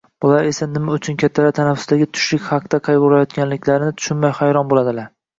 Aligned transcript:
bolalar 0.23 0.47
esa 0.51 0.67
nima 0.75 0.93
uchun 0.99 1.17
kattalar 1.23 1.51
tanaffusdagi 1.59 2.07
tushlik 2.19 2.41
haqida 2.51 2.79
qayg‘urayotganliklarini 2.87 3.91
tushunmay 3.99 4.33
hayron 4.39 4.73
bo‘ladilar 4.73 5.07